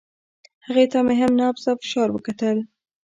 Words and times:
هغه 0.67 0.99
مې 1.05 1.15
هم 1.21 1.31
نبض 1.39 1.63
او 1.71 1.75
فشار 1.81 2.09
وکتل. 2.11 2.57